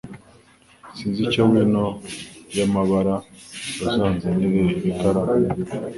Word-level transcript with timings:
Sinzi 0.97 1.19
icyo 1.27 1.41
wino 1.51 1.85
yamabara, 2.57 3.15
uzanzanire 3.81 4.63
ikaramu 4.89 5.33